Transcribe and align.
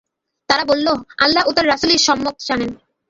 তারা 0.49 0.63
বলল, 0.65 0.87
আল্লাহ 1.17 1.43
ও 1.45 1.51
তার 1.53 1.65
রাসূলই 1.67 1.99
সম্যক 2.07 2.35
জানেন। 2.47 2.71